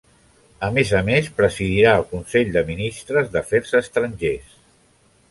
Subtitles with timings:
[0.67, 4.57] A més a més presidirà el Consell de ministres d'Afers estrangers.